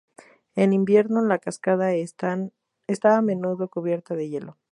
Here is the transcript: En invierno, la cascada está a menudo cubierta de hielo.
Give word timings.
En 0.55 0.73
invierno, 0.73 1.21
la 1.23 1.37
cascada 1.37 1.93
está 1.93 2.47
a 3.15 3.21
menudo 3.21 3.69
cubierta 3.69 4.15
de 4.15 4.29
hielo. 4.29 4.57